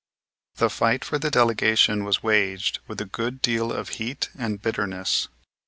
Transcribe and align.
The 0.55 0.71
fight 0.71 1.05
for 1.05 1.19
the 1.19 1.29
delegation 1.29 2.03
was 2.03 2.23
waged 2.23 2.79
with 2.87 2.99
a 3.01 3.05
good 3.05 3.39
deal 3.39 3.71
of 3.71 3.89
heat 3.99 4.29
and 4.35 4.59
bitterness. 4.59 5.27